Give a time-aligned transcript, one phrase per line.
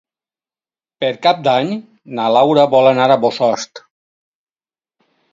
[1.03, 1.67] Per Cap d'Any
[2.19, 3.83] na Laura vol anar a Bossòst.